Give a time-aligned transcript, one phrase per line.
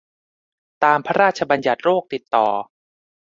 [0.83, 2.47] ตามพระราชบัญญัติโรคติดต่อ